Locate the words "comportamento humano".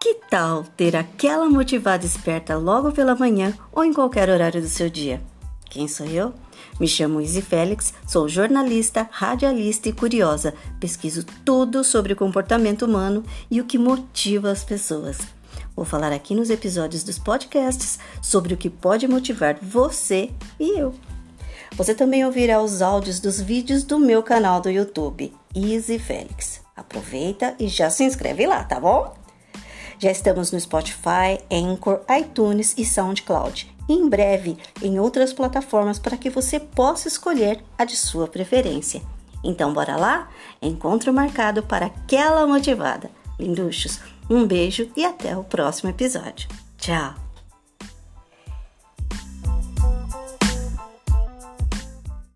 12.16-13.24